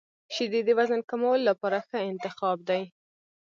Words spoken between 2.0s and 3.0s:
انتخاب دي.